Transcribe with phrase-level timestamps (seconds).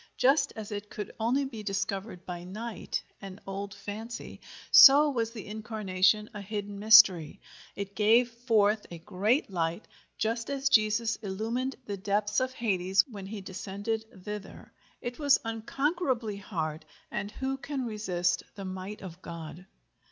[0.17, 6.41] Just as it could only be discovered by night—an old fancy—so was the Incarnation a
[6.41, 7.39] hidden mystery;
[7.75, 9.87] it gave forth a great light,
[10.17, 16.37] just as Jesus illumined the depths of Hades when he descended thither; it was unconquerably
[16.37, 19.67] hard, and who can resist the might of God?